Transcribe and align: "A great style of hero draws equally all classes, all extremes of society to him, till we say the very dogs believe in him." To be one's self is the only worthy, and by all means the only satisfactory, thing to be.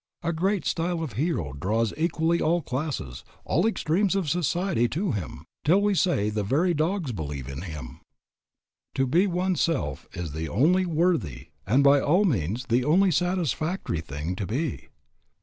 "A 0.23 0.33
great 0.33 0.65
style 0.65 1.03
of 1.03 1.13
hero 1.13 1.53
draws 1.53 1.93
equally 1.95 2.41
all 2.41 2.63
classes, 2.63 3.23
all 3.45 3.67
extremes 3.67 4.15
of 4.15 4.31
society 4.31 4.89
to 4.89 5.11
him, 5.11 5.45
till 5.63 5.79
we 5.79 5.93
say 5.93 6.31
the 6.31 6.41
very 6.43 6.73
dogs 6.73 7.11
believe 7.11 7.47
in 7.47 7.61
him." 7.61 7.99
To 8.95 9.05
be 9.05 9.27
one's 9.27 9.61
self 9.61 10.07
is 10.13 10.31
the 10.31 10.49
only 10.49 10.87
worthy, 10.87 11.49
and 11.67 11.83
by 11.83 11.99
all 11.99 12.25
means 12.25 12.65
the 12.65 12.83
only 12.83 13.11
satisfactory, 13.11 14.01
thing 14.01 14.35
to 14.37 14.47
be. 14.47 14.87